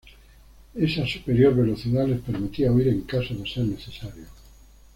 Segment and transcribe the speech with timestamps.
[0.73, 4.25] Esa superior velocidad les permitía huir en caso de ser necesario.